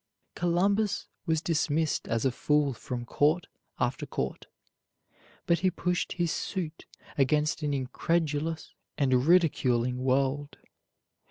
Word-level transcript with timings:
Columbus 0.33 1.05
was 1.27 1.41
dismissed 1.43 2.07
as 2.07 2.25
a 2.25 2.31
fool 2.31 2.73
from 2.73 3.05
court 3.05 3.45
after 3.79 4.07
court, 4.07 4.47
but 5.45 5.59
he 5.59 5.69
pushed 5.69 6.13
his 6.13 6.31
suit 6.31 6.87
against 7.19 7.61
an 7.61 7.71
incredulous 7.71 8.73
and 8.97 9.27
ridiculing 9.27 9.99
world. 10.03 10.57